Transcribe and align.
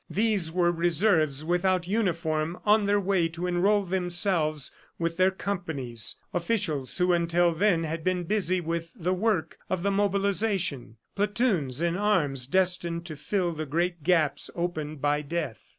These 0.09 0.51
were 0.51 0.71
Reserves 0.71 1.45
without 1.45 1.87
uniform 1.87 2.57
on 2.65 2.85
their 2.85 2.99
way 2.99 3.27
to 3.27 3.45
enroll 3.45 3.83
themselves 3.83 4.71
with 4.97 5.17
their 5.17 5.29
companies, 5.29 6.15
officials 6.33 6.97
who 6.97 7.13
until 7.13 7.53
then 7.53 7.83
had 7.83 8.03
been 8.03 8.23
busy 8.23 8.59
with 8.61 8.93
the 8.95 9.13
work 9.13 9.59
of 9.69 9.83
the 9.83 9.91
mobilization, 9.91 10.97
platoons 11.15 11.83
in 11.83 11.95
arms 11.95 12.47
destined 12.47 13.05
to 13.05 13.15
fill 13.15 13.51
the 13.53 13.67
great 13.67 14.01
gaps 14.01 14.49
opened 14.55 15.01
by 15.03 15.21
death. 15.21 15.69